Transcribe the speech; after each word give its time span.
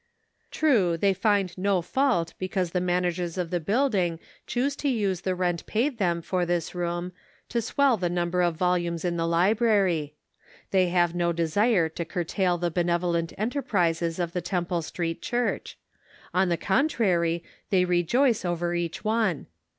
True, 0.49 0.97
they 0.97 1.13
find 1.13 1.55
no 1.59 1.79
fault 1.83 2.33
because 2.39 2.71
the 2.71 2.81
managers 2.81 3.37
of 3.37 3.51
the 3.51 3.59
building 3.59 4.19
choose 4.47 4.75
to 4.77 4.89
use 4.89 5.21
the 5.21 5.35
rent 5.35 5.63
paid 5.67 5.99
them 5.99 6.23
for 6.23 6.43
this 6.43 6.73
room 6.73 7.11
to 7.49 7.61
swell 7.61 7.97
the 7.97 8.09
number 8.09 8.41
of 8.41 8.55
volumes 8.55 9.05
in 9.05 9.15
the 9.17 9.27
library. 9.27 10.15
They 10.71 10.87
have 10.89 11.13
no 11.13 11.31
desire 11.31 11.87
to 11.87 12.03
curtail 12.03 12.57
the 12.57 12.71
benevolent 12.71 13.33
enterprises 13.37 14.17
of 14.17 14.33
the 14.33 14.41
486 14.41 14.49
The 14.49 14.55
Pocket 14.55 15.05
Measure. 15.13 15.35
Temple 15.37 15.51
Street 15.51 15.53
Church; 15.53 15.77
on 16.33 16.49
the 16.49 16.57
contrary, 16.57 17.43
they 17.69 17.85
rejoice 17.85 18.43
over 18.43 18.73
each 18.73 19.03
one. 19.03 19.45